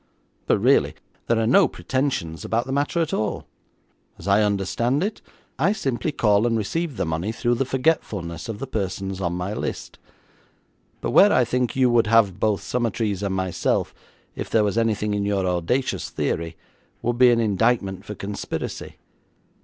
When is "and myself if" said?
13.21-14.49